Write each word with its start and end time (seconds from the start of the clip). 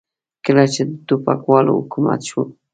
کله 0.45 0.63
چې 0.73 0.81
د 0.89 0.91
ټوپکوالو 1.07 1.71
حکومت 1.79 2.19
شو. 2.29 2.41